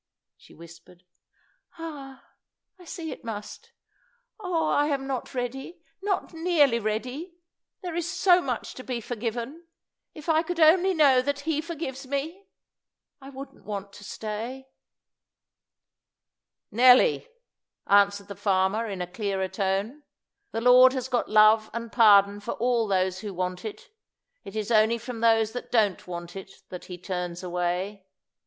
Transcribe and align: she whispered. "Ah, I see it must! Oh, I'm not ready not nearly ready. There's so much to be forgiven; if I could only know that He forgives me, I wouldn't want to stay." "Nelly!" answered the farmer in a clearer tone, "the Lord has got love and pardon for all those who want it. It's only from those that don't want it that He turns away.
she 0.35 0.55
whispered. 0.55 1.03
"Ah, 1.77 2.25
I 2.79 2.85
see 2.85 3.11
it 3.11 3.23
must! 3.23 3.71
Oh, 4.39 4.69
I'm 4.69 5.05
not 5.05 5.35
ready 5.35 5.83
not 6.01 6.33
nearly 6.33 6.79
ready. 6.79 7.35
There's 7.83 8.09
so 8.09 8.41
much 8.41 8.73
to 8.73 8.83
be 8.83 8.99
forgiven; 8.99 9.67
if 10.15 10.27
I 10.27 10.41
could 10.41 10.59
only 10.59 10.95
know 10.95 11.21
that 11.21 11.41
He 11.41 11.61
forgives 11.61 12.07
me, 12.07 12.47
I 13.21 13.29
wouldn't 13.29 13.63
want 13.63 13.93
to 13.93 14.03
stay." 14.03 14.69
"Nelly!" 16.71 17.27
answered 17.85 18.27
the 18.27 18.33
farmer 18.35 18.87
in 18.87 19.03
a 19.03 19.05
clearer 19.05 19.49
tone, 19.49 20.01
"the 20.49 20.61
Lord 20.61 20.93
has 20.93 21.09
got 21.09 21.29
love 21.29 21.69
and 21.75 21.91
pardon 21.91 22.39
for 22.39 22.53
all 22.55 22.87
those 22.87 23.19
who 23.19 23.35
want 23.35 23.63
it. 23.63 23.87
It's 24.45 24.71
only 24.71 24.97
from 24.97 25.19
those 25.19 25.51
that 25.51 25.71
don't 25.71 26.07
want 26.07 26.35
it 26.35 26.63
that 26.69 26.85
He 26.85 26.97
turns 26.97 27.43
away. 27.43 28.07